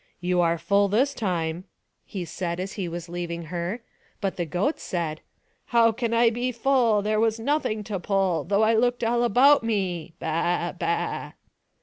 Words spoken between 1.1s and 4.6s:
time," he said as he was leaving her; but the